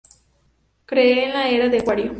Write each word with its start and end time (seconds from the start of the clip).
Creen 0.87 1.19
en 1.19 1.33
la 1.35 1.47
Era 1.47 1.69
de 1.69 1.77
Acuario. 1.77 2.09